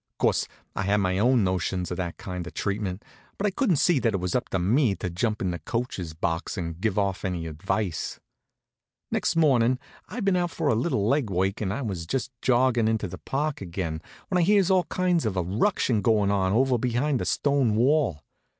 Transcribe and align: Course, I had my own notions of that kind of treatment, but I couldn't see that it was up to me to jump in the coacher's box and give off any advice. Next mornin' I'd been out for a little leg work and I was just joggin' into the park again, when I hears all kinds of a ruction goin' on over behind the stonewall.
Course, 0.17 0.47
I 0.75 0.81
had 0.81 0.97
my 0.97 1.19
own 1.19 1.43
notions 1.43 1.91
of 1.91 1.97
that 1.97 2.17
kind 2.17 2.47
of 2.47 2.55
treatment, 2.55 3.05
but 3.37 3.45
I 3.45 3.51
couldn't 3.51 3.75
see 3.75 3.99
that 3.99 4.15
it 4.15 4.19
was 4.19 4.33
up 4.33 4.49
to 4.49 4.57
me 4.57 4.95
to 4.95 5.11
jump 5.11 5.43
in 5.43 5.51
the 5.51 5.59
coacher's 5.59 6.15
box 6.15 6.57
and 6.57 6.81
give 6.81 6.97
off 6.97 7.23
any 7.23 7.45
advice. 7.45 8.19
Next 9.11 9.35
mornin' 9.35 9.77
I'd 10.09 10.25
been 10.25 10.35
out 10.35 10.49
for 10.49 10.69
a 10.69 10.73
little 10.73 11.07
leg 11.07 11.29
work 11.29 11.61
and 11.61 11.71
I 11.71 11.83
was 11.83 12.07
just 12.07 12.31
joggin' 12.41 12.87
into 12.89 13.07
the 13.07 13.19
park 13.19 13.61
again, 13.61 14.01
when 14.29 14.39
I 14.39 14.41
hears 14.41 14.71
all 14.71 14.85
kinds 14.85 15.23
of 15.27 15.37
a 15.37 15.43
ruction 15.43 16.01
goin' 16.01 16.31
on 16.31 16.51
over 16.51 16.79
behind 16.79 17.19
the 17.19 17.25
stonewall. 17.25 18.23